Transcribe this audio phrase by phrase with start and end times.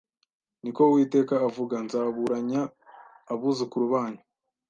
[0.61, 2.61] ni ko Uwiteka avuga, nzaburanya
[3.31, 4.21] abuzukuru banyu